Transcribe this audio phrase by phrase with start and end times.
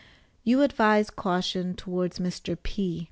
[0.43, 2.57] You advise caution towards Mr.
[2.59, 2.99] P.